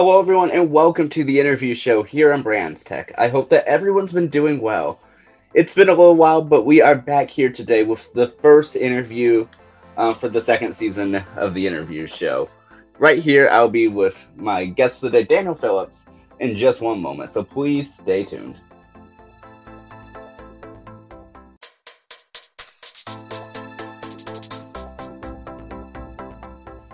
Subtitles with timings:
[0.00, 3.12] Hello, everyone, and welcome to the interview show here on Brands Tech.
[3.18, 5.00] I hope that everyone's been doing well.
[5.54, 9.48] It's been a little while, but we are back here today with the first interview
[9.96, 12.48] um, for the second season of the interview show.
[13.00, 16.06] Right here, I'll be with my guest today, Daniel Phillips,
[16.38, 18.60] in just one moment, so please stay tuned.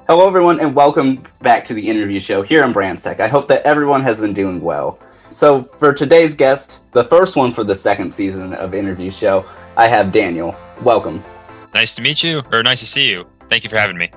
[0.06, 3.20] Hello, everyone, and welcome back to the interview show here on Brands Tech.
[3.20, 4.98] I hope that everyone has been doing well.
[5.30, 9.46] So, for today's guest, the first one for the second season of Interview Show,
[9.78, 10.54] I have Daniel.
[10.82, 11.24] Welcome.
[11.72, 13.24] Nice to meet you, or nice to see you.
[13.48, 14.10] Thank you for having me.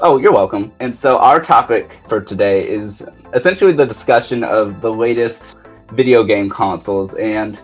[0.00, 0.70] Oh, you're welcome.
[0.80, 3.02] And so, our topic for today is
[3.32, 5.56] essentially the discussion of the latest
[5.92, 7.58] video game consoles and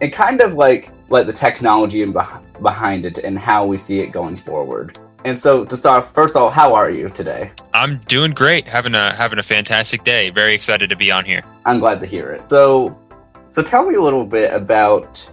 [0.00, 4.36] and kind of like like the technology behind it and how we see it going
[4.36, 4.96] forward.
[5.24, 7.50] And so to start, first of all, how are you today?
[7.72, 8.68] I'm doing great.
[8.68, 10.28] Having a having a fantastic day.
[10.28, 11.42] Very excited to be on here.
[11.64, 12.42] I'm glad to hear it.
[12.50, 12.96] So
[13.50, 15.26] so tell me a little bit about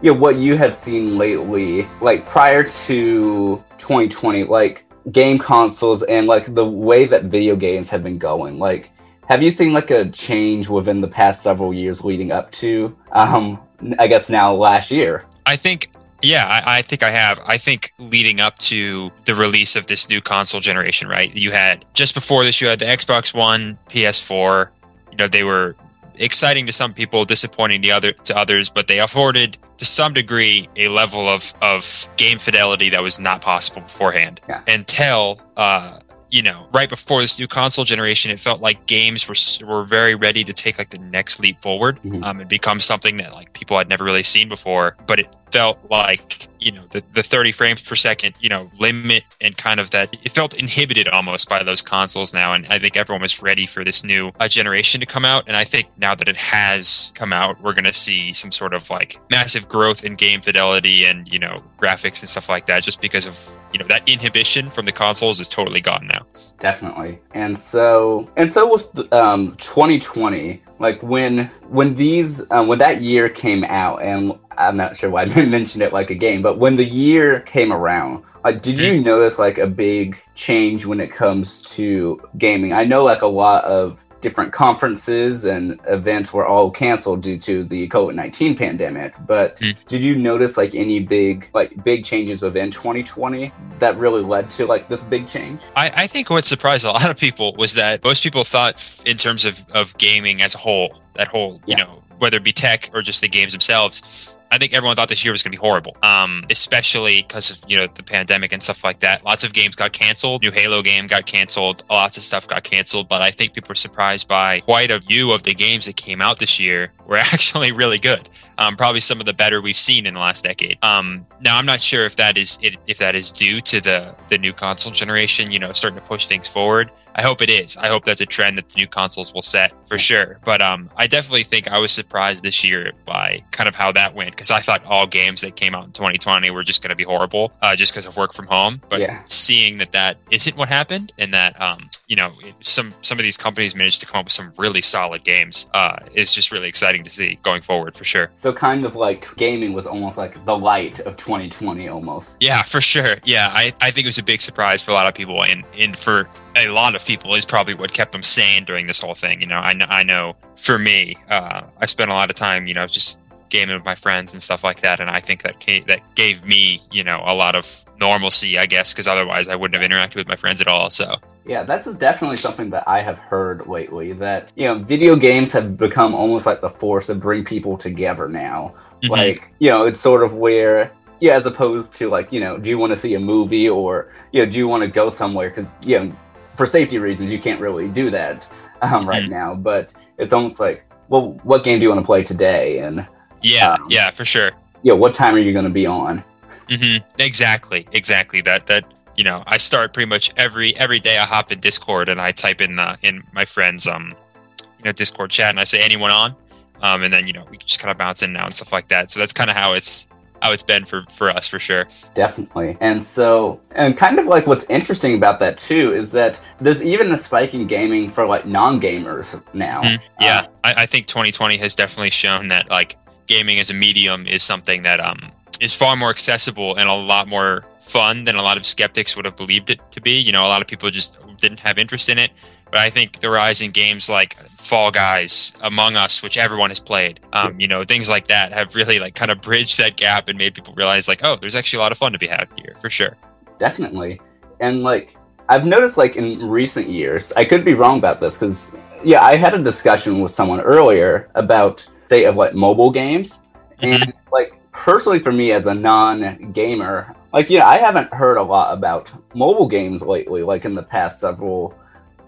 [0.00, 6.26] you know what you have seen lately, like prior to 2020, like game consoles and
[6.26, 8.58] like the way that video games have been going.
[8.58, 8.90] Like
[9.28, 13.60] have you seen like a change within the past several years leading up to um
[13.98, 15.26] I guess now last year?
[15.44, 15.90] I think
[16.22, 17.38] yeah, I, I, think I have.
[17.46, 21.34] I think leading up to the release of this new console generation, right?
[21.34, 24.68] You had just before this, you had the Xbox One, PS4.
[25.10, 25.76] You know, they were
[26.16, 30.68] exciting to some people, disappointing to other to others, but they afforded to some degree
[30.76, 34.40] a level of of game fidelity that was not possible beforehand.
[34.48, 34.62] Yeah.
[34.68, 36.00] Until uh,
[36.36, 40.14] you know, right before this new console generation, it felt like games were were very
[40.14, 42.22] ready to take like the next leap forward mm-hmm.
[42.22, 44.96] um, and become something that like people had never really seen before.
[45.06, 49.22] But it felt like you know the, the 30 frames per second you know limit
[49.40, 52.96] and kind of that it felt inhibited almost by those consoles now and i think
[52.96, 56.14] everyone was ready for this new uh, generation to come out and i think now
[56.14, 60.02] that it has come out we're going to see some sort of like massive growth
[60.02, 63.38] in game fidelity and you know graphics and stuff like that just because of
[63.72, 66.26] you know that inhibition from the consoles is totally gone now.
[66.60, 67.20] Definitely.
[67.34, 73.30] And so and so with um 2020 like when when these um, when that year
[73.30, 76.76] came out and i'm not sure why i mentioned it like a game but when
[76.76, 81.62] the year came around like did you notice like a big change when it comes
[81.62, 82.72] to gaming?
[82.72, 87.62] I know like a lot of different conferences and events were all canceled due to
[87.62, 89.14] the COVID-19 pandemic.
[89.24, 89.76] But mm.
[89.86, 94.66] did you notice like any big like big changes within 2020 that really led to
[94.66, 95.60] like this big change?
[95.76, 99.16] I, I think what surprised a lot of people was that most people thought in
[99.16, 101.76] terms of, of gaming as a whole, that whole, yeah.
[101.78, 105.08] you know, whether it be tech or just the games themselves, I think everyone thought
[105.08, 108.52] this year was going to be horrible, um, especially because of you know the pandemic
[108.52, 109.24] and stuff like that.
[109.24, 110.42] Lots of games got canceled.
[110.42, 111.82] New Halo game got canceled.
[111.90, 113.08] Lots of stuff got canceled.
[113.08, 116.22] But I think people were surprised by quite a few of the games that came
[116.22, 118.28] out this year were actually really good.
[118.58, 120.78] Um, probably some of the better we've seen in the last decade.
[120.82, 124.38] Um, now I'm not sure if that is if that is due to the the
[124.38, 126.90] new console generation, you know, starting to push things forward.
[127.16, 127.76] I hope it is.
[127.78, 130.38] I hope that's a trend that the new consoles will set for sure.
[130.44, 134.14] But um, I definitely think I was surprised this year by kind of how that
[134.14, 136.96] went because I thought all games that came out in 2020 were just going to
[136.96, 138.82] be horrible uh, just because of work from home.
[138.90, 139.22] But yeah.
[139.24, 143.38] seeing that that isn't what happened and that um, you know some some of these
[143.38, 147.02] companies managed to come up with some really solid games uh, is just really exciting
[147.04, 148.30] to see going forward for sure.
[148.36, 152.36] So kind of like gaming was almost like the light of 2020 almost.
[152.40, 153.16] Yeah, for sure.
[153.24, 155.64] Yeah, I, I think it was a big surprise for a lot of people and
[155.78, 159.14] and for a lot of people is probably what kept them sane during this whole
[159.14, 159.40] thing.
[159.40, 162.66] You know, I know, I know for me, uh, I spent a lot of time,
[162.66, 165.60] you know, just gaming with my friends and stuff like that, and I think that
[165.60, 169.54] came, that gave me, you know, a lot of normalcy, I guess, because otherwise I
[169.54, 170.90] wouldn't have interacted with my friends at all.
[170.90, 171.16] So.
[171.46, 174.12] Yeah, that's definitely something that I have heard lately.
[174.14, 178.28] That you know, video games have become almost like the force to bring people together
[178.28, 178.74] now.
[179.04, 179.12] Mm-hmm.
[179.12, 180.90] Like you know, it's sort of where
[181.20, 184.12] yeah, as opposed to like you know, do you want to see a movie or
[184.32, 185.50] you know, do you want to go somewhere?
[185.50, 186.12] Because you know,
[186.56, 188.46] for safety reasons, you can't really do that
[188.82, 189.32] um, right mm-hmm.
[189.32, 189.54] now.
[189.54, 192.78] But it's almost like, well, what game do you want to play today?
[192.78, 193.06] And
[193.42, 194.52] yeah, um, yeah, for sure.
[194.82, 196.22] Yeah, what time are you going to be on?
[196.68, 197.04] Mm-hmm.
[197.20, 198.40] Exactly, exactly.
[198.40, 198.84] That that
[199.16, 201.16] you know, I start pretty much every every day.
[201.18, 204.14] I hop in Discord and I type in uh, in my friends um
[204.58, 206.34] you know Discord chat and I say anyone on,
[206.82, 208.88] um and then you know we just kind of bounce in now and stuff like
[208.88, 209.10] that.
[209.10, 210.08] So that's kind of how it's
[210.42, 211.86] how it's been for for us for sure.
[212.14, 212.76] Definitely.
[212.80, 217.12] And so and kind of like what's interesting about that too is that there's even
[217.12, 219.82] a spike in gaming for like non-gamers now.
[219.82, 220.04] Mm-hmm.
[220.20, 220.38] yeah.
[220.40, 222.96] Um, I, I, think 2020 has definitely shown that like
[223.26, 225.30] gaming as a medium is something that um
[225.60, 229.24] is far more accessible and a lot more fun than a lot of skeptics would
[229.24, 230.18] have believed it to be.
[230.18, 232.30] You know a lot of people just didn't have interest in it
[232.70, 236.80] But I think the rise in games like Fall Guys, Among Us, which everyone has
[236.80, 240.28] played, um, you know, things like that have really like kind of bridged that gap
[240.28, 242.48] and made people realize like, oh, there's actually a lot of fun to be had
[242.56, 243.16] here for sure.
[243.58, 244.20] Definitely,
[244.60, 245.16] and like
[245.48, 248.74] I've noticed like in recent years, I could be wrong about this because
[249.04, 253.40] yeah, I had a discussion with someone earlier about state of like mobile games,
[253.80, 254.02] mm-hmm.
[254.02, 258.74] and like personally for me as a non-gamer, like yeah, I haven't heard a lot
[258.76, 261.78] about mobile games lately, like in the past several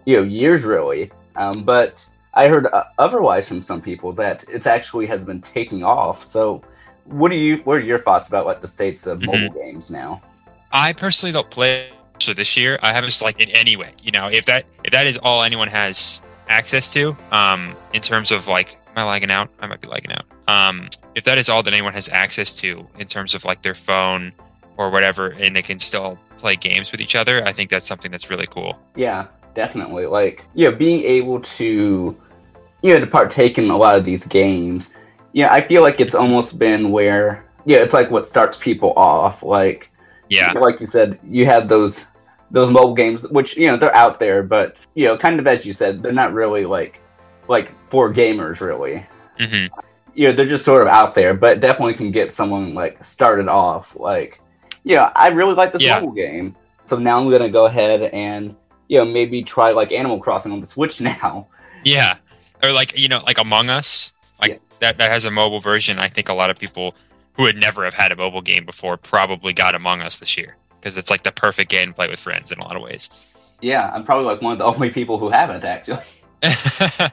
[0.08, 1.10] you know years really.
[1.36, 5.84] Um, but I heard uh, otherwise from some people that it's actually has been taking
[5.84, 6.24] off.
[6.24, 6.62] So,
[7.04, 7.58] what do you?
[7.58, 9.30] What are your thoughts about like the states of mm-hmm.
[9.30, 10.22] mobile games now?
[10.72, 11.90] I personally don't play
[12.20, 12.78] so this year.
[12.82, 13.92] I haven't like in any way.
[14.02, 18.32] You know, if that if that is all anyone has access to, um, in terms
[18.32, 19.50] of like, am I lagging out?
[19.60, 20.24] I might be lagging out.
[20.48, 23.74] Um, if that is all that anyone has access to in terms of like their
[23.74, 24.32] phone
[24.78, 28.10] or whatever, and they can still play games with each other, I think that's something
[28.10, 28.78] that's really cool.
[28.96, 30.06] Yeah, definitely.
[30.06, 32.16] Like, you know, being able to,
[32.82, 34.92] you know, to partake in a lot of these games,
[35.32, 39.42] yeah, I feel like it's almost been where, yeah, it's like what starts people off.
[39.42, 39.90] Like,
[40.28, 42.04] yeah, like you said, you had those
[42.50, 45.66] those mobile games, which you know they're out there, but you know, kind of as
[45.66, 47.00] you said, they're not really like
[47.46, 49.04] like for gamers, really.
[49.38, 49.78] Mm-hmm.
[50.14, 53.48] You know, they're just sort of out there, but definitely can get someone like started
[53.48, 53.96] off.
[53.96, 54.40] Like,
[54.82, 55.98] yeah, I really like this yeah.
[56.00, 56.56] mobile game,
[56.86, 58.56] so now I'm gonna go ahead and
[58.88, 61.46] you know maybe try like Animal Crossing on the Switch now.
[61.84, 62.16] Yeah,
[62.62, 64.58] or like you know like Among Us, like yeah.
[64.80, 65.98] that that has a mobile version.
[65.98, 66.94] I think a lot of people
[67.34, 70.56] who would never have had a mobile game before probably got Among Us this year
[70.80, 73.10] because it's like the perfect game to play with friends in a lot of ways.
[73.60, 76.02] Yeah, I'm probably like one of the only people who haven't actually.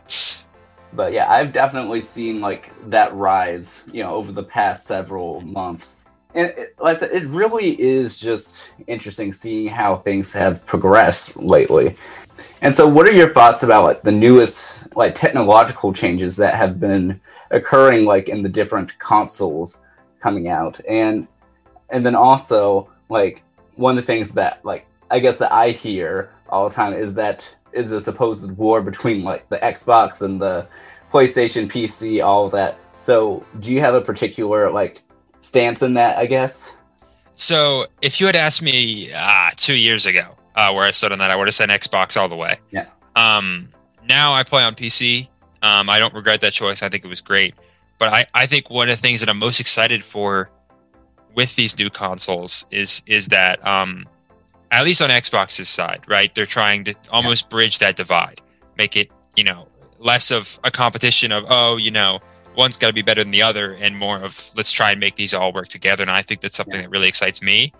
[0.94, 6.05] but yeah, I've definitely seen like that rise, you know, over the past several months.
[6.36, 11.96] And like I said, it really is just interesting seeing how things have progressed lately.
[12.62, 16.78] And so, what are your thoughts about like the newest like technological changes that have
[16.80, 17.22] been
[17.52, 19.78] occurring like in the different consoles
[20.20, 21.26] coming out, and
[21.90, 23.42] and then also like
[23.76, 27.14] one of the things that like I guess that I hear all the time is
[27.16, 30.68] that is a supposed war between like the Xbox and the
[31.12, 32.78] PlayStation, PC, all that.
[32.98, 35.02] So, do you have a particular like
[35.46, 36.18] stance in that?
[36.18, 36.72] I guess.
[37.36, 41.20] So, if you had asked me ah, two years ago uh, where I stood on
[41.20, 42.60] that, I would have said Xbox all the way.
[42.72, 42.88] Yeah.
[43.16, 43.70] Um,
[44.08, 45.28] now I play on PC.
[45.62, 46.84] Um, I don't regret that choice.
[46.84, 47.56] I think it was great.
[47.98, 50.50] But I, I think one of the things that I'm most excited for
[51.34, 54.06] with these new consoles is is that um,
[54.72, 56.34] at least on Xbox's side, right?
[56.34, 58.42] They're trying to almost bridge that divide,
[58.78, 59.68] make it you know
[60.00, 62.20] less of a competition of oh you know
[62.58, 65.16] one's got to be better than the other, and more of let's try and make
[65.16, 66.02] these all work together.
[66.02, 66.84] And I think that's something yeah.
[66.84, 67.74] that really excites me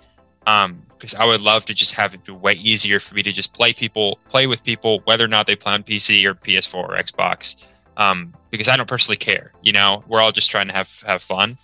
[0.46, 3.32] because um, I would love to just have it be way easier for me to
[3.32, 6.76] just play people, play with people, whether or not they play on PC or PS4
[6.76, 7.58] or Xbox.
[7.98, 9.54] Um, because I don't personally care.
[9.62, 11.58] You know, we're all just trying to have have fun.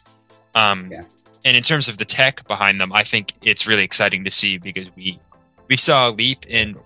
[0.56, 1.04] Um, yeah
[1.46, 4.58] and in terms of the tech behind them, I think it's really exciting to see
[4.58, 5.20] because we
[5.68, 6.78] we saw a leap in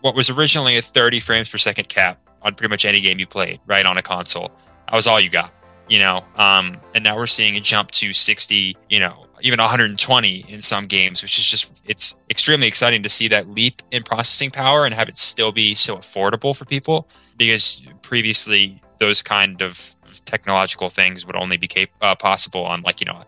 [0.00, 3.26] what was originally a 30 frames per second cap on pretty much any game you
[3.26, 4.50] played, right on a console.
[4.86, 5.52] That was all you got,
[5.88, 6.24] you know.
[6.36, 10.84] Um, and now we're seeing a jump to 60, you know, even 120 in some
[10.84, 14.94] games, which is just it's extremely exciting to see that leap in processing power and
[14.94, 17.06] have it still be so affordable for people
[17.36, 19.94] because previously those kind of
[20.24, 23.22] technological things would only be cap- uh, possible on like you know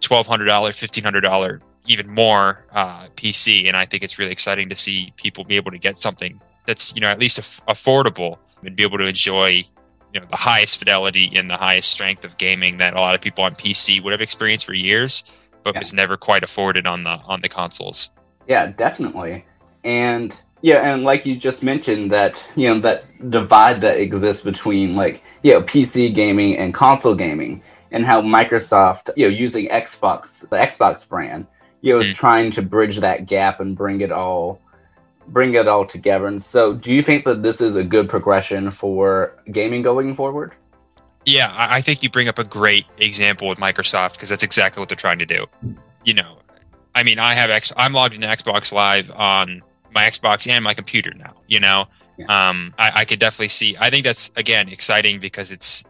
[0.00, 4.32] twelve hundred dollar, fifteen hundred dollar, even more uh, PC, and I think it's really
[4.32, 7.60] exciting to see people be able to get something that's you know at least af-
[7.66, 9.64] affordable and be able to enjoy
[10.12, 13.20] you know the highest fidelity and the highest strength of gaming that a lot of
[13.20, 15.24] people on PC would have experienced for years,
[15.62, 15.80] but yeah.
[15.80, 18.10] was never quite afforded on the on the consoles.
[18.48, 19.44] Yeah, definitely,
[19.84, 24.96] and yeah, and like you just mentioned that you know that divide that exists between
[24.96, 27.62] like you know PC gaming and console gaming
[27.92, 31.46] and how Microsoft, you know, using Xbox, the Xbox brand,
[31.80, 32.14] you know, is mm.
[32.14, 34.60] trying to bridge that gap and bring it all
[35.30, 36.26] bring it all together.
[36.26, 40.54] And so do you think that this is a good progression for gaming going forward?
[41.26, 44.88] Yeah, I think you bring up a great example with Microsoft because that's exactly what
[44.88, 45.46] they're trying to do.
[46.02, 46.38] You know,
[46.94, 49.62] I mean, I have X, I'm logged into Xbox Live on
[49.94, 51.34] my Xbox and my computer now.
[51.46, 52.48] You know, yeah.
[52.48, 53.76] um, I, I could definitely see.
[53.78, 55.84] I think that's again exciting because it's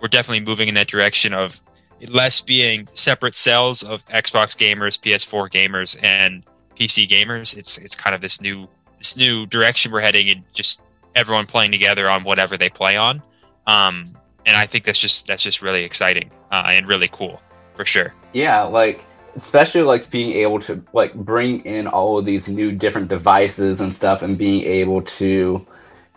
[0.00, 1.60] we're definitely moving in that direction of
[2.08, 6.44] less being separate cells of Xbox gamers, PS4 gamers, and
[6.76, 7.56] PC gamers.
[7.56, 10.82] It's it's kind of this new this new direction we're heading, and just
[11.14, 13.22] everyone playing together on whatever they play on.
[13.66, 17.40] Um, and I think that's just that's just really exciting uh, and really cool
[17.74, 18.14] for sure.
[18.32, 19.00] Yeah, like
[19.36, 23.94] especially like being able to like bring in all of these new different devices and
[23.94, 25.64] stuff and being able to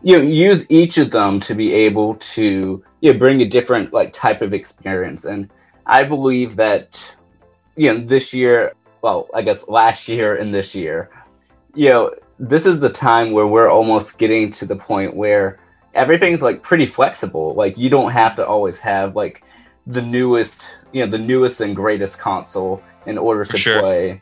[0.01, 3.91] you know use each of them to be able to you know, bring a different
[3.91, 5.49] like type of experience and
[5.85, 7.13] i believe that
[7.75, 11.09] you know this year well i guess last year and this year
[11.75, 15.59] you know this is the time where we're almost getting to the point where
[15.93, 19.43] everything's like pretty flexible like you don't have to always have like
[19.87, 23.79] the newest you know the newest and greatest console in order to sure.
[23.81, 24.21] play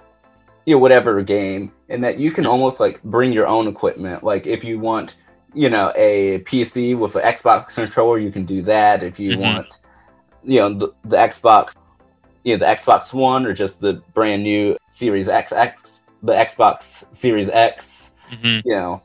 [0.66, 4.48] you know whatever game and that you can almost like bring your own equipment like
[4.48, 5.18] if you want
[5.54, 9.40] you know a pc with an xbox controller you can do that if you Mhm.
[9.40, 9.80] want
[10.44, 11.74] you know the, the xbox
[12.44, 17.06] you know the xbox one or just the brand new series X, X the xbox
[17.16, 18.62] series x Mhm.
[18.66, 19.02] you know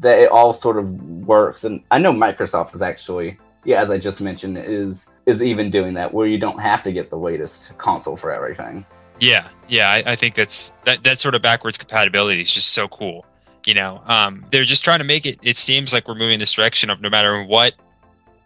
[0.00, 0.90] that it all sort of
[1.26, 5.70] works and i know microsoft is actually yeah as i just mentioned is is even
[5.70, 8.84] doing that where you don't have to get the latest console for everything
[9.20, 12.88] Yeah, yeah, I, I think that's that that sort of backwards compatibility is just so
[12.88, 13.24] cool.
[13.64, 15.38] You know, um, they're just trying to make it.
[15.42, 17.74] It seems like we're moving this direction of no matter what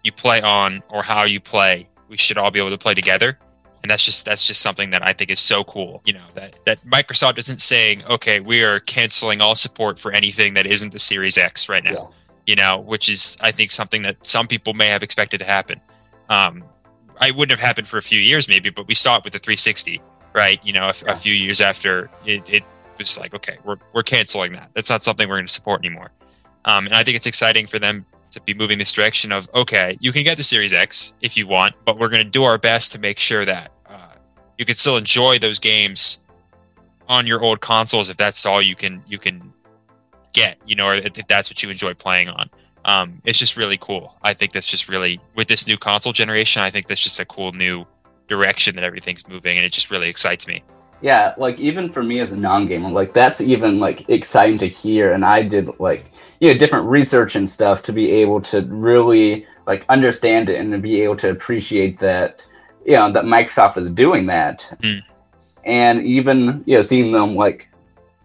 [0.05, 3.39] you play on or how you play, we should all be able to play together.
[3.87, 6.03] And that's just that's just something that I think is so cool.
[6.05, 10.55] You know that that Microsoft isn't saying, okay, we are canceling all support for anything
[10.55, 12.07] that isn't the Series X right now Yeah.
[12.49, 15.81] you know, which is I think something that some people may have expected to happen.
[16.29, 16.65] Um,
[17.21, 19.39] I wouldn't have happened for a few years maybe, but we saw it with the
[19.39, 20.01] 360,
[20.35, 20.59] right?
[20.65, 21.13] You know, a, Yeah.
[21.13, 22.65] a few years after it, it
[22.99, 24.69] was like, okay, we're we're canceling that.
[24.75, 26.11] That's not something we're going to support anymore.
[26.65, 29.97] Um, and I think it's exciting for them to be moving this direction of okay,
[30.01, 32.59] you can get the Series X if you want, but we're going to do our
[32.59, 33.71] best to make sure that
[34.59, 36.21] you can still enjoy those games
[37.09, 39.53] on your old consoles if that's all you can you can
[40.33, 42.51] get, you know, or if that's what you enjoy playing on.
[42.85, 44.17] Um, it's just really cool.
[44.23, 46.63] I think that's just really with this new console generation.
[46.63, 47.85] I think that's just a cool new
[48.29, 50.63] direction that everything's moving, and it just really excites me.
[51.03, 55.13] yeah like even for me as a non-gamer like that's even like exciting to hear
[55.13, 56.11] and i did like
[56.41, 60.73] you know different research and stuff to be able to really like understand it and
[60.73, 62.47] to be able to appreciate that
[62.87, 65.03] you know that microsoft is doing that Mhm.
[65.65, 67.69] and even you know seeing them like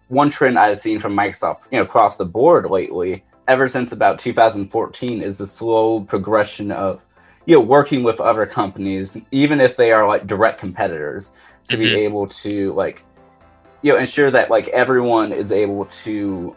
[0.08, 4.18] one trend i've seen from microsoft you know across the board lately ever since about
[4.18, 7.00] 2014 is the slow progression of
[7.46, 11.32] you know working with other companies even if they are like direct competitors
[11.68, 11.96] to be Mhm.
[12.06, 13.04] able to like
[13.82, 16.54] you know ensure that like everyone is able to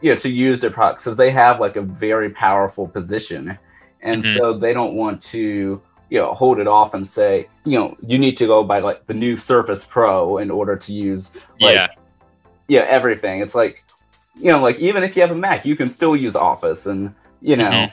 [0.00, 3.58] you know to use their products because they have like a very powerful position
[4.02, 4.36] and Mhm.
[4.36, 8.18] so they don't want to you know hold it off and say you know you
[8.18, 11.88] need to go buy like the new surface pro in order to use like yeah,
[12.68, 13.84] yeah everything it's like
[14.36, 17.14] you know like even if you have a mac you can still use office and
[17.42, 17.92] you know Mhm.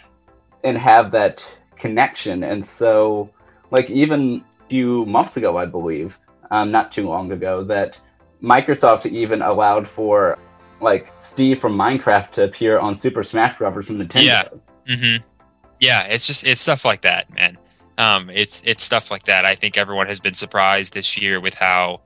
[0.64, 1.46] and have that
[1.78, 3.30] connection and so
[3.72, 6.18] like even a few months ago i believe
[6.52, 8.00] um, not too long ago that
[8.42, 10.38] microsoft even allowed for
[10.82, 14.44] like steve from minecraft to appear on super smash brothers from nintendo Yeah.
[14.96, 15.24] mm-hmm.
[15.82, 17.58] Yeah, it's just it's stuff like that, man.
[17.98, 19.46] Um, it's it's stuff like that.
[19.46, 22.02] I think everyone has been surprised this year with how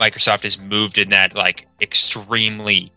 [0.00, 2.92] Microsoft has moved in that like extremely,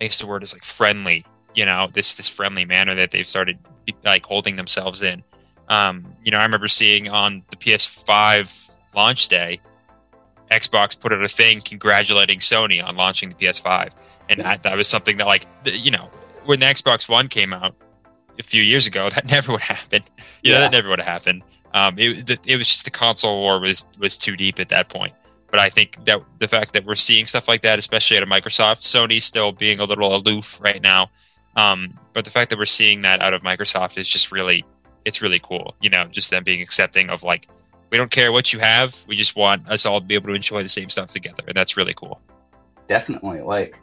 [0.00, 1.24] I guess the word is like friendly.
[1.54, 3.58] You know, this this friendly manner that they've started
[4.04, 5.22] like holding themselves in.
[5.68, 9.60] Um, you know, I remember seeing on the PS5 launch day,
[10.50, 13.90] Xbox put out a thing congratulating Sony on launching the PS5,
[14.28, 16.10] and that that was something that like you know
[16.44, 17.74] when the Xbox One came out
[18.38, 20.02] a few years ago, that never would happen.
[20.42, 20.60] You know, Yeah.
[20.62, 21.42] that never would have happened.
[21.74, 25.14] Um, it, it was just the console war was was too deep at that point.
[25.50, 28.28] But I think that the fact that we're seeing stuff like that, especially out of
[28.28, 31.10] Microsoft, Sony's still being a little aloof right now.
[31.56, 34.64] Um, but the fact that we're seeing that out of Microsoft is just really,
[35.04, 35.74] it's really cool.
[35.80, 37.48] You know, just them being accepting of like,
[37.90, 40.34] we don't care what you have, we just want us all to be able to
[40.34, 42.20] enjoy the same stuff together, and that's really cool.
[42.88, 43.78] definitely like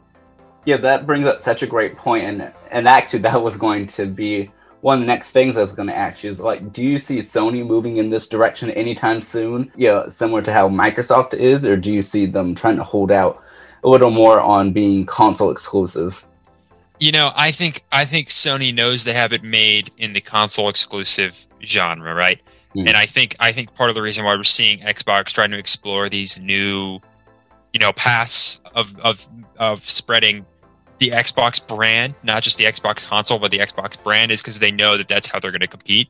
[0.66, 4.06] yeah that brings up such a great point and and actually that was going to
[4.06, 6.84] be one of the next things i was going to ask you is like do
[6.84, 11.34] you see sony moving in this direction anytime soon you know similar to how microsoft
[11.34, 13.42] is or do you see them trying to hold out
[13.84, 16.24] a little more on being console exclusive
[17.00, 20.68] You know, I think I think Sony knows they have it made in the console
[20.68, 22.40] exclusive genre, right?
[22.72, 22.88] Hmm.
[22.88, 25.58] And I think I think part of the reason why we're seeing Xbox trying to
[25.58, 27.00] explore these new,
[27.72, 30.44] you know, paths of of of spreading
[30.98, 34.70] the Xbox brand, not just the Xbox console, but the Xbox brand, is because they
[34.70, 36.08] know that that's how they're going to compete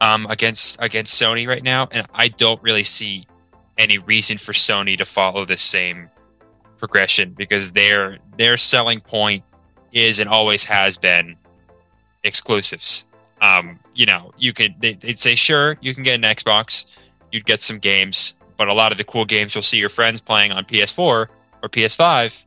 [0.00, 1.88] um, against against Sony right now.
[1.90, 3.26] And I don't really see
[3.78, 6.10] any reason for Sony to follow the same
[6.76, 9.44] progression because their their selling point
[9.92, 11.36] is and always has been
[12.24, 13.06] exclusives.
[13.40, 16.86] Um, you know, you could they, they'd say sure you can get an Xbox,
[17.32, 20.20] you'd get some games, but a lot of the cool games you'll see your friends
[20.20, 21.28] playing on PS4 or
[21.62, 22.44] PS5,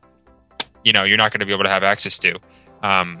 [0.84, 2.38] you know, you're not going to be able to have access to.
[2.82, 3.18] Um,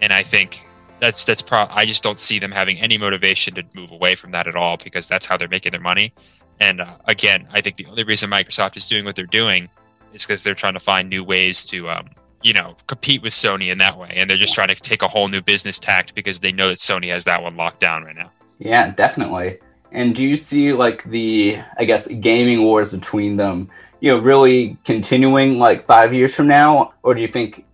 [0.00, 0.64] and I think
[1.00, 1.66] that's that's pro.
[1.70, 4.76] I just don't see them having any motivation to move away from that at all
[4.76, 6.12] because that's how they're making their money.
[6.60, 9.68] And uh, again, I think the only reason Microsoft is doing what they're doing
[10.12, 12.10] is because they're trying to find new ways to, um,
[12.42, 14.12] you know, compete with Sony in that way.
[14.14, 16.78] And they're just trying to take a whole new business tact because they know that
[16.78, 18.30] Sony has that one locked down right now.
[18.58, 19.58] Yeah, definitely.
[19.90, 23.68] And do you see like the, I guess, gaming wars between them,
[24.02, 27.64] you know, really continuing like five years from now, or do you think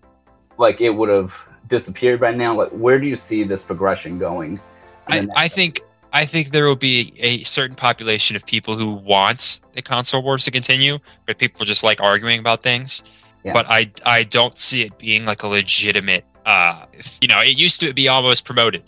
[0.58, 1.34] like it would have
[1.68, 2.54] disappeared by now?
[2.54, 4.60] Like, where do you see this progression going?
[5.08, 5.80] I, I think
[6.12, 10.44] I think there will be a certain population of people who want the console wars
[10.44, 13.04] to continue, but people just like arguing about things.
[13.42, 13.54] Yeah.
[13.54, 16.26] But I I don't see it being like a legitimate.
[16.44, 16.84] Uh,
[17.22, 18.82] you know, it used to be almost promoted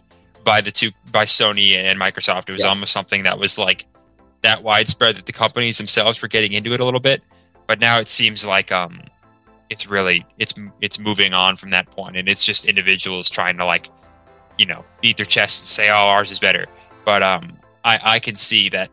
[0.44, 2.50] by the two by Sony and Microsoft.
[2.50, 2.68] It was yeah.
[2.68, 3.86] almost something that was like
[4.42, 7.22] that widespread that the companies themselves were getting into it a little bit.
[7.66, 9.00] But now it seems like um,
[9.68, 13.64] it's really it's it's moving on from that point, and it's just individuals trying to
[13.64, 13.88] like,
[14.58, 16.66] you know, beat their chest and say, "Oh, ours is better."
[17.04, 18.90] But um, I, I can see that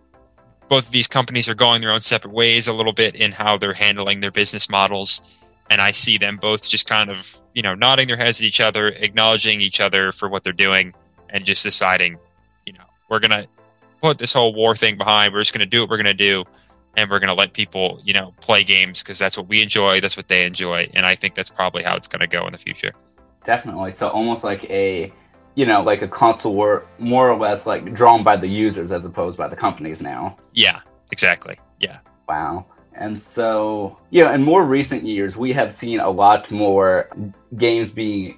[0.69, 3.57] both of these companies are going their own separate ways a little bit in how
[3.57, 5.21] they're handling their business models.
[5.69, 8.61] And I see them both just kind of, you know, nodding their heads at each
[8.61, 10.93] other, acknowledging each other for what they're doing,
[11.29, 12.17] and just deciding,
[12.65, 13.47] you know, we're to
[14.01, 15.33] put this whole war thing behind.
[15.33, 16.43] We're just going to do what we're going to do.
[16.95, 20.01] And we're going to let people, you know, play games because that's what we enjoy.
[20.01, 20.85] That's what they enjoy.
[20.95, 22.91] And I think that's probably how it's going to go in the future.
[23.45, 23.91] Definitely.
[23.91, 25.13] So almost like a
[25.57, 29.05] you know, like a console war more or less like drawn by the users as
[29.05, 30.37] opposed by the companies now.
[30.53, 31.57] Yeah, exactly.
[31.79, 31.97] Yeah.
[32.29, 32.67] Wow.
[32.93, 37.09] And so, you know, in more recent years, we have seen a lot more
[37.57, 38.37] games being,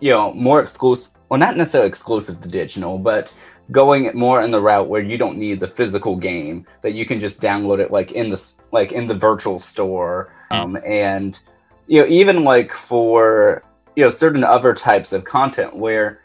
[0.00, 1.12] you know, more exclusive.
[1.28, 3.32] Well, not necessarily exclusive to digital, but
[3.70, 7.20] going more in the route where you don't need the physical game that you can
[7.20, 10.58] just download it like in the like in the virtual store, mm.
[10.58, 11.40] um, and
[11.86, 13.62] you know, even like for
[13.96, 16.20] you know certain other types of content where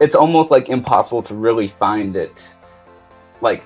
[0.00, 2.46] it's almost like impossible to really find it
[3.40, 3.62] like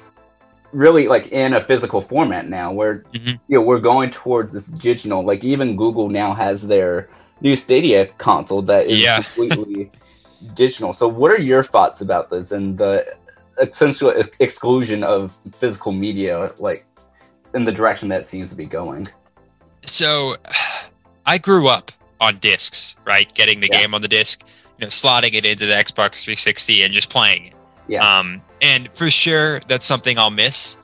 [0.73, 3.31] really like in a physical format now where mm-hmm.
[3.49, 7.09] you know we're going towards this digital like even google now has their
[7.41, 9.21] new stadia console that is yeah.
[9.35, 9.91] completely
[10.55, 13.16] digital so what are your thoughts about this and the
[13.61, 16.85] essential exclusion of physical media like
[17.55, 19.09] in the direction that seems to be going
[19.85, 20.37] so
[21.27, 23.81] i grew up on discs right getting the yeah.
[23.81, 24.44] game on the disc
[24.79, 27.55] you know, slotting it into the Xbox 360 and just playing it.
[27.88, 28.18] Yeah.
[28.18, 30.77] Um, and for sure, that's something I'll miss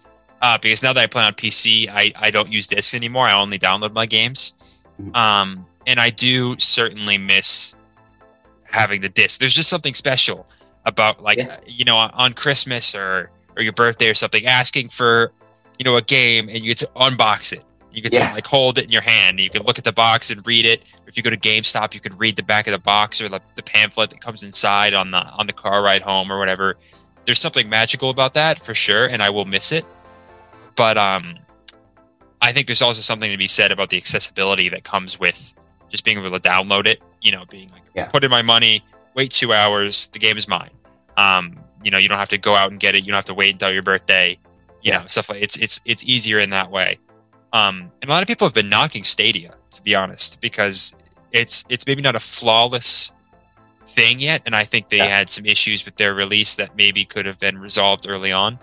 [0.42, 3.26] uh, because now that I play on PC, I, I don't use discs anymore.
[3.26, 4.54] I only download my games.
[5.00, 5.14] Mm-hmm.
[5.14, 7.76] Um, and I do certainly miss
[8.74, 9.40] having the disc.
[9.40, 10.46] There's just something special
[10.84, 11.58] about like yeah.
[11.66, 15.32] you know on Christmas or or your birthday or something, asking for
[15.78, 18.32] you know a game and you get to unbox it you could yeah.
[18.32, 19.38] like hold it in your hand.
[19.38, 20.82] You can look at the box and read it.
[21.06, 23.40] If you go to GameStop, you can read the back of the box or the,
[23.54, 26.76] the pamphlet that comes inside on the on the car ride home or whatever.
[27.24, 29.84] There's something magical about that for sure, and I will miss it.
[30.74, 31.36] But um,
[32.42, 35.54] I think there's also something to be said about the accessibility that comes with
[35.88, 37.00] just being able to download it.
[37.24, 38.04] You know, being like, yeah.
[38.06, 38.84] put in my money,
[39.14, 40.70] wait two hours, the game is mine.
[41.16, 43.02] Um, you know, you don't have to go out and get it.
[43.04, 44.38] You don't have to wait until your birthday.
[44.82, 45.00] You yeah.
[45.00, 46.98] know, stuff like it's it's it's easier in that way.
[47.52, 50.94] Um, and a lot of people have been knocking Stadia, to be honest, because
[51.32, 53.12] it's it's maybe not a flawless
[53.86, 55.06] thing yet, and I think they yeah.
[55.06, 58.58] had some issues with their release that maybe could have been resolved early on.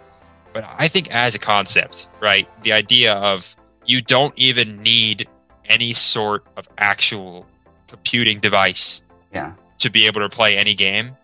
[0.54, 5.28] But I think as a concept, right, the idea of you don't even need
[5.66, 7.48] any sort of actual
[7.92, 9.54] computing device yeah.
[9.80, 11.16] to be able to play any game.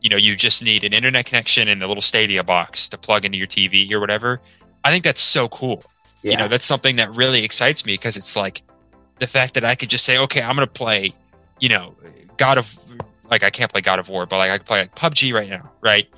[0.00, 3.24] You know, you just need an internet connection and a little Stadia box to plug
[3.24, 4.40] into your TV or whatever.
[4.84, 5.80] I think that's so cool.
[6.22, 6.32] Yeah.
[6.32, 8.62] You know, that's something that really excites me because it's like
[9.18, 11.12] the fact that I could just say, okay, I'm going to play,
[11.60, 11.94] you know,
[12.36, 12.78] God of,
[13.30, 15.50] like I can't play God of War, but like I can play like PUBG right
[15.50, 16.08] now, right?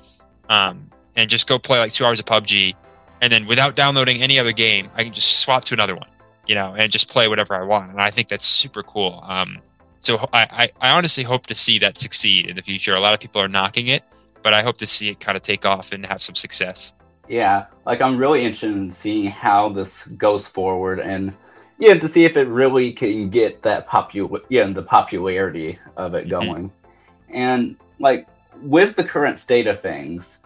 [0.49, 2.75] Um, and just go play like two hours of PUBG,
[3.21, 6.09] and then without downloading any other game, I can just swap to another one,
[6.47, 7.91] you know, and just play whatever I want.
[7.91, 9.23] And I think that's super cool.
[9.25, 9.59] Um,
[10.05, 12.93] so I, I, I honestly hope to see that succeed in the future.
[12.93, 14.03] A lot of people are knocking it,
[14.43, 16.93] but I hope to see it kind of take off and have some success.
[17.27, 21.33] Yeah, like I'm really interested in seeing how this goes forward and
[21.77, 26.27] yeah, to see if it really can get that popular yeah, the popularity of it
[26.27, 26.29] mm-hmm.
[26.29, 26.69] going.
[26.69, 27.35] Mm-hmm.
[27.35, 28.27] And like
[28.61, 30.41] with the current state of things,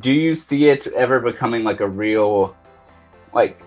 [0.00, 2.54] do you see it ever becoming like a real
[3.32, 3.62] like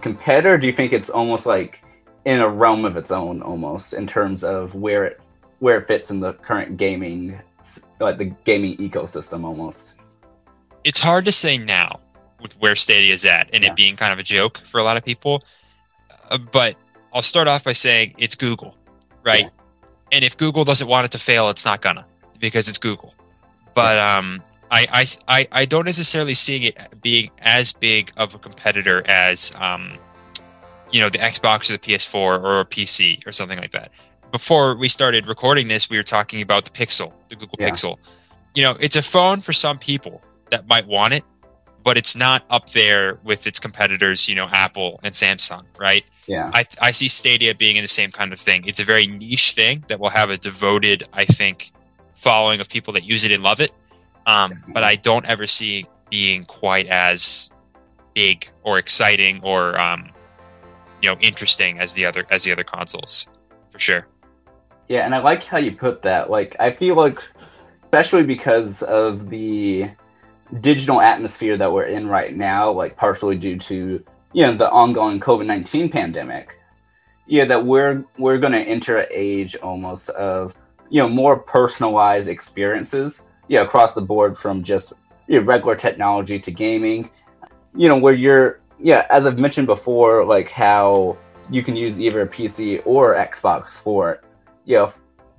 [0.00, 0.56] competitor?
[0.56, 1.84] Do you think it's almost like
[2.24, 5.20] in a realm of its own almost in terms of where it
[5.58, 7.38] where it fits in the current gaming
[8.00, 9.94] like the gaming ecosystem almost?
[10.84, 12.00] it's hard to say now
[12.40, 13.70] with where Stadia is at and Yeah.
[13.70, 15.40] it being kind of a joke for a lot of people.
[16.28, 16.74] Uh, but
[17.14, 18.74] I'll start off by saying it's Google,
[19.22, 19.44] right?
[19.44, 19.48] Yeah.
[20.10, 22.04] And if Google doesn't want it to fail, it's not gonna
[22.40, 23.14] because it's Google.
[23.74, 25.06] But um, I, I
[25.38, 29.92] I I don't necessarily seeing it being as big of a competitor as um,
[30.92, 33.90] you know, the Xbox or the PS4 or a PC or something like that.
[34.30, 37.70] Before we started recording this, we were talking about the Pixel, the Google Yeah.
[37.70, 37.96] Pixel.
[38.54, 41.24] You know, it's a phone for some people that might want it,
[41.84, 46.04] but it's not up there with its competitors, you know, Apple and Samsung, right?
[46.26, 46.46] Yeah.
[46.54, 48.64] I, I see Stadia being in the same kind of thing.
[48.66, 51.72] It's a very niche thing that will have a devoted, I think,
[52.14, 53.72] following of people that use it and love it.
[54.26, 57.50] Um, but I don't ever see being quite as
[58.14, 60.10] big or exciting or um,
[61.02, 63.28] you know interesting as the other as the other consoles,
[63.70, 64.06] for sure.
[64.88, 66.30] Yeah, and I like how you put that.
[66.30, 67.22] Like, I feel like,
[67.84, 69.90] especially because of the
[70.60, 75.20] digital atmosphere that we're in right now, like partially due to you know the ongoing
[75.20, 76.58] COVID nineteen pandemic.
[77.26, 80.54] Yeah, that we're we're going to enter an age almost of
[80.90, 83.24] you know more personalized experiences.
[83.48, 84.92] Yeah, across the board from just
[85.26, 87.10] you know, regular technology to gaming.
[87.74, 91.16] You know, where you're yeah, as I've mentioned before, like how
[91.50, 94.20] you can use either a PC or Xbox for
[94.64, 94.92] you know,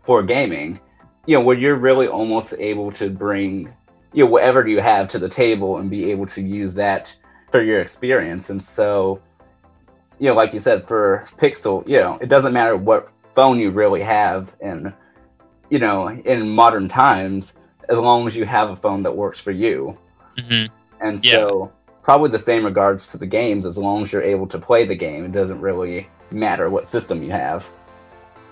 [0.03, 0.79] for gaming,
[1.25, 3.73] you know, where you're really almost able to bring,
[4.13, 7.15] you know, whatever you have to the table and be able to use that
[7.51, 8.49] for your experience.
[8.49, 9.21] And so,
[10.19, 13.71] you know, like you said, for Pixel, you know, it doesn't matter what phone you
[13.71, 14.93] really have and,
[15.69, 17.55] you know, in modern times,
[17.89, 19.97] as long as you have a phone that works for you.
[20.37, 20.65] hmm
[21.01, 21.67] And Yeah.
[22.03, 24.95] Probably the same regards to the games, as long as you're able to play the
[24.95, 27.67] game, it doesn't really matter what system you have.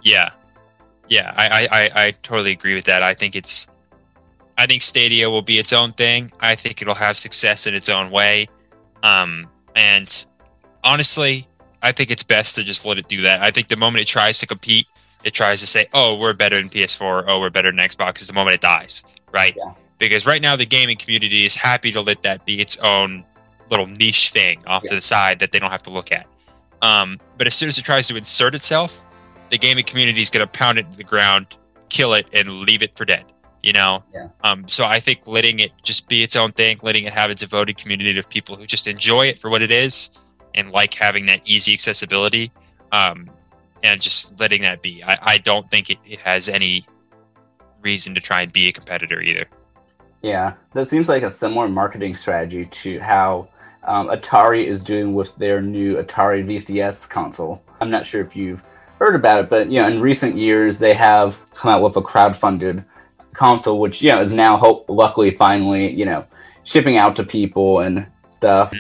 [0.02, 0.32] Yeah,
[1.08, 3.04] yeah, I, I, I, I totally agree with that.
[3.04, 3.68] I think it's,
[4.58, 6.32] I think Stadia will be its own thing.
[6.40, 8.48] I think it'll have success in its own way.
[9.04, 10.26] Um, and
[10.84, 11.48] honestly,
[11.82, 13.42] I think it's best to just let it do that.
[13.42, 14.88] I think the moment it tries to compete,
[15.24, 17.26] it tries to say, "Oh, we're better than PS4.
[17.28, 19.56] Oh, we're better than Xbox." Is the moment it dies, right?
[19.58, 19.74] Yeah.
[19.98, 23.24] Because right now the gaming community is happy to let that be its own
[23.72, 26.28] little niche thing off to the side that they don't have to look at.
[26.82, 29.04] Um, but as soon as it tries to insert itself,
[29.50, 31.56] the gaming community is going to pound it to the ground,
[31.90, 33.26] kill it, and leave it for dead.
[33.64, 34.04] You know.
[34.14, 34.30] Yeah.
[34.44, 37.36] Um, so I think letting it just be its own thing, letting it have a
[37.36, 40.10] devoted community of people who just enjoy it for what it is,
[40.56, 42.52] and like having that easy accessibility,
[42.92, 43.30] um,
[43.84, 45.04] and just letting that be.
[45.04, 46.88] I, I don't think it, it has any
[47.82, 49.46] reason to try and be a competitor either.
[50.22, 53.50] Yeah, that seems like a similar marketing strategy to how
[53.84, 57.62] um, Atari is doing with their new Atari VCS console.
[57.80, 58.64] I'm not sure if you've
[59.00, 62.02] heard about it, but you know, in recent years they have come out with a
[62.02, 62.84] crowd-funded
[63.34, 66.26] console, which you know is now hope luckily finally you know
[66.64, 68.74] shipping out to people and stuff.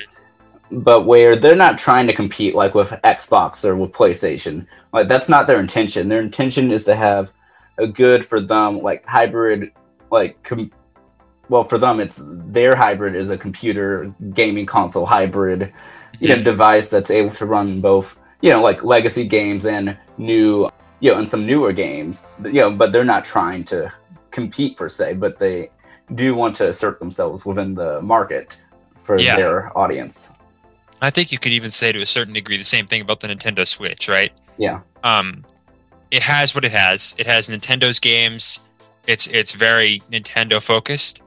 [0.71, 5.27] But where they're not trying to compete like with Xbox or with PlayStation, like that's
[5.27, 6.07] not their intention.
[6.07, 7.31] Their intention is to have
[7.77, 9.71] a good for them like hybrid
[10.11, 10.71] like com-
[11.51, 12.17] well for them it's
[12.57, 15.71] their hybrid is a computer gaming console hybrid
[16.19, 20.67] you know device that's able to run both you know like legacy games and new
[21.01, 23.91] you know and some newer games you know but they're not trying to
[24.31, 25.69] compete per se but they
[26.15, 28.57] do want to assert themselves within the market
[29.03, 29.35] for Yeah.
[29.35, 30.31] their audience
[31.03, 33.27] I think you could even say to a certain degree the same thing about the
[33.27, 34.31] Nintendo Switch, right?
[34.57, 35.43] yeah um,
[36.11, 37.15] it has what it has.
[37.17, 38.67] It has Nintendo's games.
[39.07, 41.23] It's it's very Nintendo focused,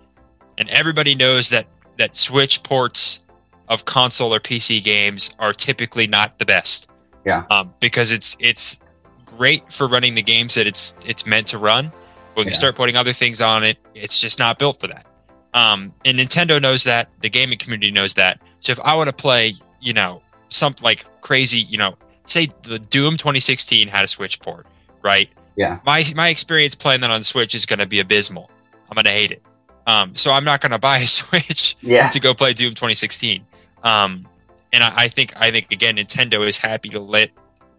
[0.59, 1.67] and everybody knows that
[1.99, 3.21] that Switch ports
[3.69, 6.88] of console or PC games are typically not the best.
[7.25, 7.45] Yeah.
[7.51, 8.81] Um, because it's it's
[9.25, 11.90] great for running the games that it's it's meant to run.
[12.35, 15.07] But when you start putting other things on it, it's just not built for that.
[15.55, 17.09] Um, and Nintendo knows that.
[17.21, 18.40] The gaming community knows that.
[18.59, 22.81] So if I want to play, you know, something like crazy, you know, say the
[22.81, 24.67] Doom 2016 had a Switch port,
[25.03, 25.29] right?
[25.57, 25.79] Yeah.
[25.87, 28.51] My my experience playing that on Switch is going to be abysmal.
[28.90, 29.43] I'm going to hate it.
[29.87, 33.44] Um, so I'm not going to buy a Switch yeah to go play Doom 2016.
[33.83, 34.27] Um,
[34.73, 37.31] and I, I think I think again, Nintendo is happy to let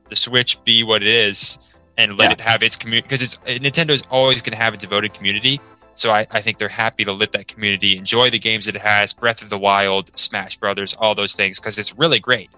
[0.10, 1.58] the Switch be what it is
[1.98, 2.34] and let Yeah.
[2.34, 5.60] it have its community because it's Nintendo is always going to have a devoted community.
[5.98, 8.82] So I, I think they're happy to let that community enjoy the games that it
[8.82, 12.50] has, Breath of the Wild, Smash Brothers, all those things because it's really great.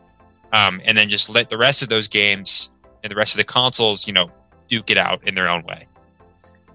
[0.53, 2.71] Um, and then just let the rest of those games
[3.03, 4.31] and the rest of the consoles, you know,
[4.67, 5.87] duke it out in their own way.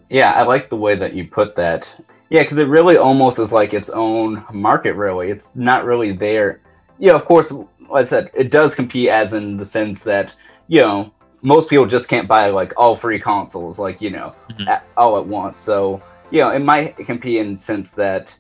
[0.08, 1.92] Yeah, I like the way that you put that.
[2.32, 5.30] Yeah, because it really almost is like its own market, really.
[5.30, 6.62] It's not really there.
[6.98, 10.34] Yeah, of course, like I said, it does compete as in the sense that,
[10.66, 14.66] you know, most people just can't buy like all free consoles, like, you know, Mhm.
[14.66, 15.58] at, all at once.
[15.58, 18.34] So, you know, it might compete in the sense that,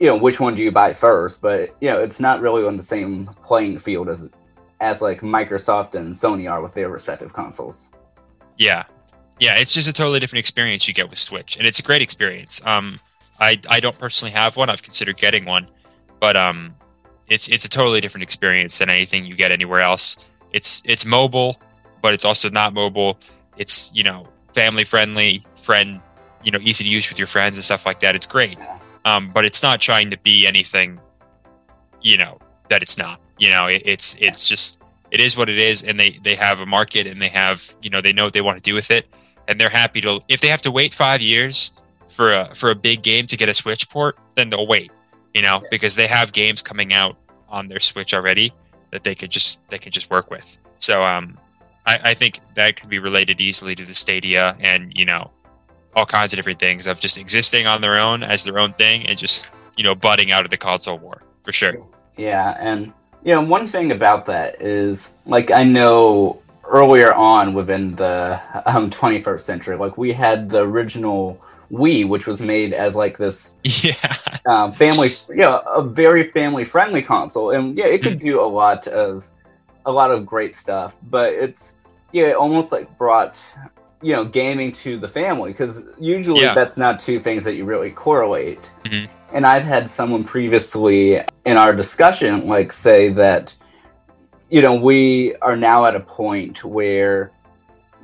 [0.00, 2.76] you know which one do you buy first, but you know it's not really on
[2.76, 4.28] the same playing field as
[4.80, 7.90] as like Microsoft and Sony are with their respective consoles.
[8.58, 8.84] Yeah,
[9.38, 12.02] yeah, it's just a totally different experience you get with Switch, and it's a great
[12.02, 12.60] experience.
[12.66, 12.96] Um,
[13.40, 14.70] I I don't personally have one.
[14.70, 15.68] I've considered getting one,
[16.20, 16.74] but um,
[17.28, 20.18] it's it's a totally different experience than anything you get anywhere else.
[20.52, 21.60] It's it's mobile,
[22.02, 23.18] but it's also not mobile.
[23.56, 26.00] It's you know family friendly, friend,
[26.44, 28.14] you know, easy to use with your friends and stuff like that.
[28.14, 28.58] It's great,
[29.04, 31.00] um, but it's not trying to be anything,
[32.02, 33.20] you know, that it's not.
[33.38, 36.60] You know, it, it's it's just it is what it is, and they they have
[36.60, 38.90] a market and they have you know they know what they want to do with
[38.90, 39.08] it,
[39.48, 41.72] and they're happy to if they have to wait five years
[42.14, 44.90] for a for a big game to get a Switch port, then they'll wait.
[45.34, 45.68] You know, yeah.
[45.70, 47.16] because they have games coming out
[47.48, 48.52] on their Switch already
[48.92, 50.56] that they could just they could just work with.
[50.78, 51.38] So um,
[51.86, 55.30] I, I think that could be related easily to the Stadia and you know
[55.96, 59.06] all kinds of different things of just existing on their own as their own thing
[59.06, 61.74] and just you know butting out of the console war for sure.
[62.16, 62.92] Yeah, and
[63.24, 68.90] you know one thing about that is like I know earlier on within the um,
[68.90, 73.94] 21st century, like we had the original Wii, which was made as like this yeah
[74.46, 78.28] um, family, yeah, you know, a very family friendly console, and yeah, it could mm-hmm.
[78.28, 79.28] do a lot of
[79.86, 81.76] a lot of great stuff, but it's
[82.12, 83.40] yeah, it almost like brought
[84.02, 86.54] you know gaming to the family because usually yeah.
[86.54, 88.70] that's not two things that you really correlate.
[88.84, 89.10] Mm-hmm.
[89.34, 93.54] And I've had someone previously in our discussion like say that
[94.50, 97.32] you know we are now at a point where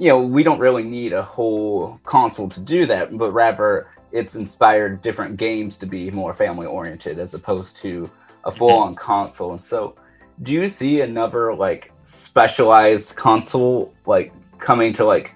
[0.01, 4.35] you know we don't really need a whole console to do that, but rather it's
[4.35, 8.11] inspired different games to be more family oriented as opposed to
[8.45, 8.99] a full on mm-hmm.
[8.99, 9.53] console.
[9.53, 9.95] And so
[10.43, 15.33] do you see another like specialized console like coming to like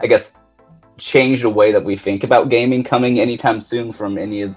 [0.00, 0.36] I guess
[0.96, 4.54] change the way that we think about gaming coming anytime soon from any of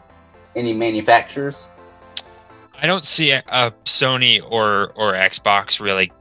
[0.55, 1.67] any manufacturers?
[2.79, 6.11] I don't see a, a Sony or or Xbox really.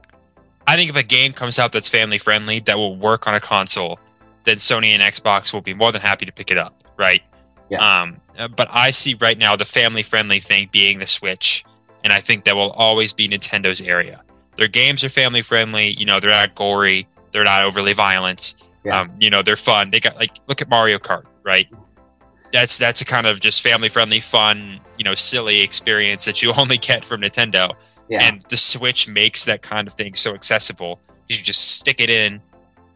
[0.67, 3.41] I think if a game comes out that's family friendly that will work on a
[3.41, 3.99] console,
[4.45, 7.23] then Sony and Xbox will be more than happy to pick it up, right?
[7.69, 7.79] Yeah.
[7.79, 8.21] Um,
[8.57, 11.65] but I see right now the family friendly thing being the Switch
[12.07, 14.23] and I think that will always be Nintendo's area.
[14.57, 15.99] Their games are family friendly.
[15.99, 17.09] You know, they're not gory.
[17.33, 18.55] They're not overly violent.
[18.85, 19.01] Yeah.
[19.01, 19.91] Um, you know, they're fun.
[19.91, 21.67] They got like look at Mario Kart, right?
[22.53, 26.53] That's that's a kind of just family friendly, fun, you know, silly experience that you
[26.57, 27.75] only get from Nintendo.
[28.09, 28.25] Yeah.
[28.25, 31.01] And the Switch makes that kind of thing so accessible.
[31.29, 32.41] You just stick it in,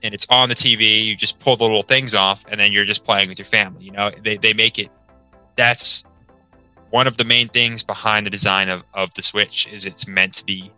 [0.02, 1.04] and it's on the TV.
[1.04, 3.84] You just pull the little things off, and then you're just playing with your family.
[3.84, 4.90] You know, they they make it.
[5.56, 6.04] That's
[6.90, 10.34] one of the main things behind the design of, of the Switch is it's meant
[10.34, 10.70] to be,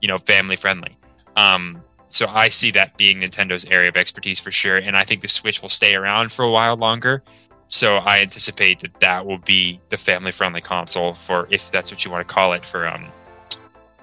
[0.00, 0.96] you know, family friendly.
[1.36, 5.20] Um, so I see that being Nintendo's area of expertise for sure, and I think
[5.20, 7.22] the Switch will stay around for a while longer.
[7.68, 12.04] So I anticipate that that will be the family friendly console for, if that's what
[12.04, 13.06] you want to call it, for um,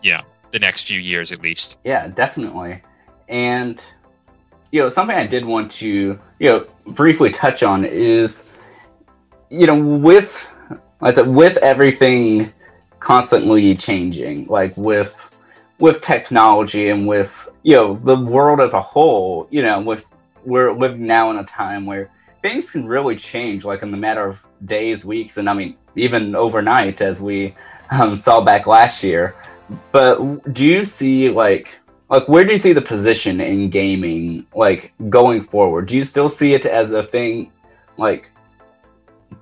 [0.02, 1.78] you know, the next few years at least.
[1.84, 2.82] Yeah, definitely.
[3.28, 3.82] And
[4.72, 8.46] you know, something I did want to you know briefly touch on is,
[9.50, 10.48] you know, with
[11.02, 12.54] I said with everything
[13.00, 15.30] constantly changing, like with
[15.80, 20.06] with technology and with you know the world as a whole, you know, with
[20.46, 22.10] we're living now in a time where
[22.42, 26.36] things can really change, like in the matter of days, weeks, and I mean even
[26.36, 27.54] overnight, as we
[27.92, 29.36] um, saw back last year.
[29.92, 31.80] But do you see like
[32.10, 35.88] like where do you see the position in gaming like going forward?
[35.88, 37.52] Do you still see it as a thing
[37.98, 38.30] like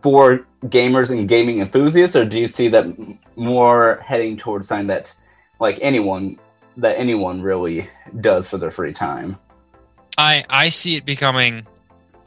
[0.01, 2.85] for gamers and gaming enthusiasts, or do you see that
[3.35, 5.13] more heading towards something that,
[5.59, 6.37] like anyone,
[6.77, 7.89] that anyone really
[8.21, 9.37] does for their free time?
[10.17, 11.65] I I see it becoming.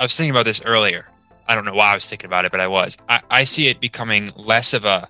[0.01, 1.07] I was thinking about this earlier.
[1.47, 2.97] I don't know why I was thinking about it, but I was.
[3.09, 5.09] I, I see it becoming less of a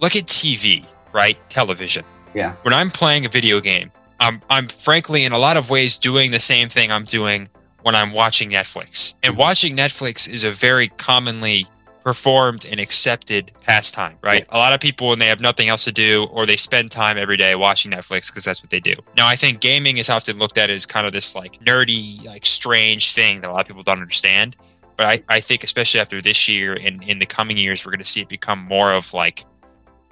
[0.00, 1.36] look at TV, right?
[1.50, 2.04] Television.
[2.36, 2.52] Yeah.
[2.62, 6.30] When I'm playing a video game, I'm I'm frankly in a lot of ways doing
[6.30, 7.48] the same thing I'm doing
[7.82, 9.14] when I'm watching Netflix.
[9.22, 9.40] And mm-hmm.
[9.40, 11.66] watching Netflix is a very commonly
[12.04, 14.46] performed and accepted pastime, right?
[14.50, 17.18] A lot of people, when they have nothing else to do or they spend time
[17.18, 18.94] every day watching Netflix because that's what they do.
[19.16, 22.46] Now, I think gaming is often looked at as kind of this like nerdy, like
[22.46, 24.54] strange thing that a lot of people don't understand.
[24.96, 28.04] But I, I think, especially after this year and in the coming years, we're going
[28.04, 29.44] to see it become more of like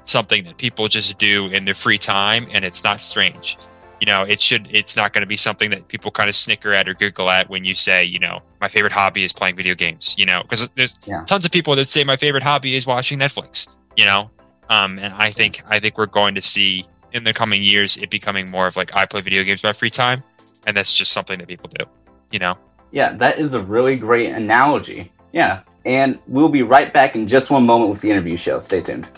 [0.05, 3.59] something that people just do in their free time and it's not strange.
[4.01, 6.75] You know it should it's not going to be something that people kind of snicker
[6.75, 9.75] at or giggle at when you say you know my favorite hobby is playing video
[9.75, 11.25] games you know because there's yeah.
[11.25, 14.31] tons of people that say my favorite hobby is watching netflix you know?
[14.69, 18.11] Um, and i think i think we're going to see in the coming years it
[18.11, 20.23] becoming more of like i play video games my free time
[20.67, 21.87] and that's just something that people do
[22.31, 22.59] you know?
[22.91, 25.13] Yeah that is a really great analogy.
[25.33, 28.59] Yeah and we'll be right back in just one moment with the interview show.
[28.59, 29.09] Stay tuned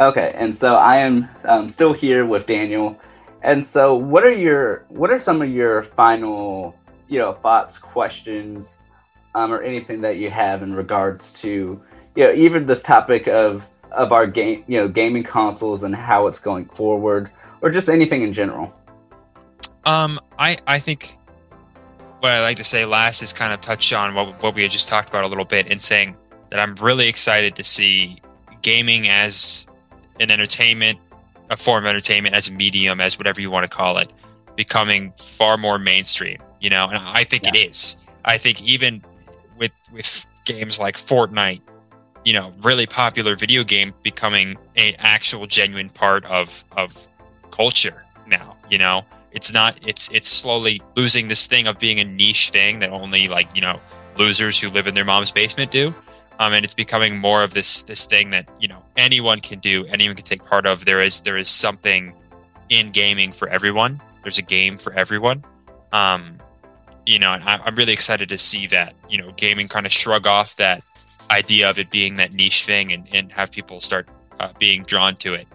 [0.00, 2.98] Okay, and so I am um, still here with Daniel.
[3.42, 6.74] And so, what are your what are some of your final
[7.08, 8.78] you know thoughts, questions,
[9.34, 11.82] um, or anything that you have in regards to
[12.16, 16.26] you know even this topic of of our game you know gaming consoles and how
[16.26, 18.74] it's going forward, or just anything in general?
[19.84, 21.18] Um, I I think
[22.20, 24.70] what I like to say last is kind of touch on what what we had
[24.70, 26.16] just talked about a little bit, in saying
[26.48, 28.16] that I'm really excited to see
[28.62, 29.66] gaming as
[30.20, 30.98] an entertainment,
[31.50, 34.12] a form of entertainment, as a medium, as whatever you want to call it,
[34.56, 36.40] becoming far more mainstream.
[36.60, 37.52] You know, and I think yeah.
[37.54, 37.96] it is.
[38.24, 39.02] I think even
[39.58, 41.62] with with games like Fortnite,
[42.24, 47.08] you know, really popular video game becoming an actual genuine part of of
[47.50, 48.56] culture now.
[48.70, 49.02] You know,
[49.32, 49.78] it's not.
[49.86, 53.62] It's it's slowly losing this thing of being a niche thing that only like you
[53.62, 53.80] know
[54.16, 55.94] losers who live in their mom's basement do
[56.40, 59.84] um, and it's becoming more of this this thing that you know anyone can do,
[59.86, 60.86] anyone can take part of.
[60.86, 62.14] There is there is something
[62.70, 64.00] in gaming for everyone.
[64.22, 65.44] There's a game for everyone.
[65.92, 66.38] Um,
[67.04, 68.94] you know, and I'm really excited to see that.
[69.08, 70.80] You know, gaming kind of shrug off that
[71.30, 74.08] idea of it being that niche thing and, and have people start
[74.40, 75.46] uh, being drawn to it.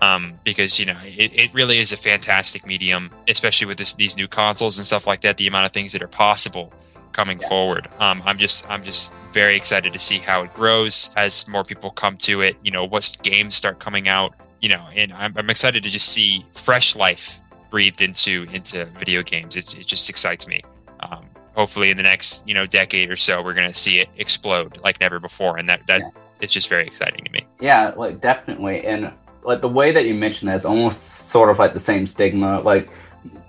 [0.00, 4.16] Um, because you know it, it really is a fantastic medium, especially with this, these
[4.16, 5.36] new consoles and stuff like that.
[5.36, 6.72] The amount of things that are possible
[7.12, 7.48] coming yeah.
[7.48, 7.88] forward.
[7.98, 11.90] Um, I'm just I'm just very excited to see how it grows as more people
[11.90, 12.56] come to it.
[12.62, 14.34] You know, what games start coming out.
[14.60, 19.22] You know, and I'm, I'm excited to just see fresh life breathed into into video
[19.22, 19.56] games.
[19.56, 20.62] It's, it just excites me.
[21.00, 24.78] Um, hopefully, in the next you know decade or so, we're gonna see it explode
[24.84, 26.10] like never before, and that that yeah.
[26.40, 27.46] it's just very exciting to me.
[27.60, 31.58] Yeah, like definitely, and like the way that you mentioned that is almost sort of
[31.58, 32.90] like the same stigma, like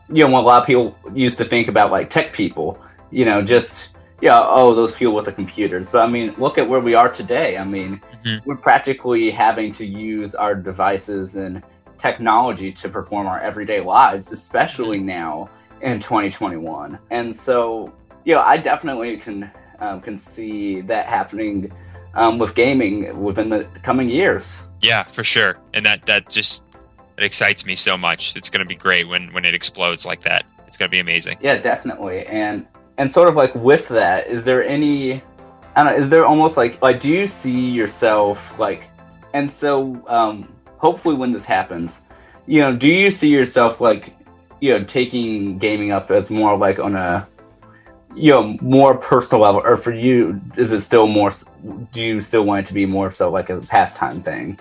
[0.10, 2.80] you know, a lot of people used to think about like tech people
[3.12, 5.90] you know, just yeah, oh, those people with the computers.
[5.90, 7.58] But I mean, look at where we are today.
[7.58, 8.48] I mean, mm-hmm.
[8.48, 11.64] we're practically having to use our devices and
[11.98, 15.08] technology to perform our everyday lives, especially mm-hmm.
[15.08, 15.50] now
[15.82, 17.00] in 2021.
[17.10, 17.92] And so,
[18.24, 21.72] you know, I definitely can um, can see that happening
[22.14, 24.66] um, with gaming within the coming years.
[24.82, 25.58] Yeah, for sure.
[25.74, 26.66] And that that just
[27.18, 28.36] it excites me so much.
[28.36, 30.46] It's going to be great when when it explodes like that.
[30.68, 31.38] It's going to be amazing.
[31.42, 32.26] Yeah, definitely.
[32.28, 32.66] And
[32.98, 35.24] and sort of like with that, is there any,
[35.76, 38.84] I don't know, is there almost like, like, do you see yourself like,
[39.34, 42.06] and so um, hopefully when this happens,
[42.48, 44.16] you know, do you see yourself like,
[44.60, 47.28] you know, taking gaming up as more like on a,
[48.14, 51.32] you know, more personal level, or for you, is it still more?
[51.94, 54.60] Do you still want it to be more so like a pastime thing?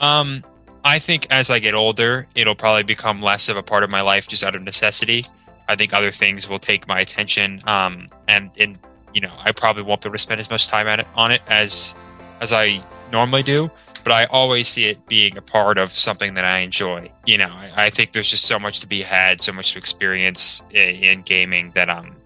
[0.00, 0.44] Um,
[0.84, 4.02] I think as I get older, it'll probably become less of a part of my
[4.02, 5.24] life just out of necessity.
[5.68, 7.60] I think other things will take my attention.
[7.66, 8.78] Um, and and
[9.14, 11.30] you know, I probably won't be able to spend as much time at it, on
[11.30, 11.94] it as
[12.40, 12.80] as I
[13.12, 13.70] normally do.
[14.04, 17.10] But I always see it being a part of something that I enjoy.
[17.26, 19.78] You know, I, I think there's just so much to be had, so much to
[19.78, 22.16] experience in, in gaming that um,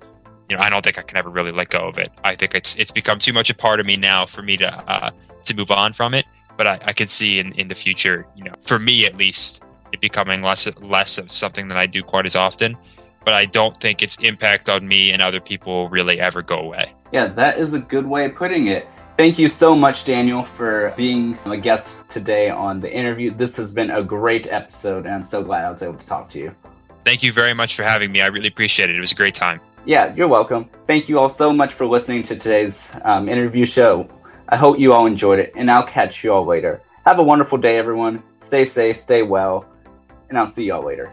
[0.48, 2.11] you know, I don't think I can ever really let go of it.
[2.24, 4.68] I think it's it's become too much a part of me now for me to
[4.88, 5.11] uh,
[5.44, 6.26] to move on from it.
[6.57, 10.00] But I, I see in, in the future, you know, for me at least, it
[10.00, 12.76] becoming less less of something that I do quite as often
[13.24, 16.92] but I don't think its impact on me and other people really ever go away.
[17.12, 18.88] Yeah, that is a good way of putting it.
[19.18, 23.30] Thank you so much, Daniel, for being a guest today on the interview.
[23.30, 26.30] This has been a great episode, and I'm so glad I was able to talk
[26.30, 26.54] to you.
[27.04, 28.22] Thank you very much for having me.
[28.22, 28.96] I really appreciate it.
[28.96, 29.61] It was a great time.
[29.85, 30.70] Yeah, you're welcome.
[30.87, 34.08] Thank you all so much for listening to today's um, interview show.
[34.48, 36.80] I hope you all enjoyed it, and I'll catch you all later.
[37.04, 38.22] Have a wonderful day, everyone.
[38.40, 39.66] Stay safe, stay well,
[40.28, 41.12] and I'll see y'all later.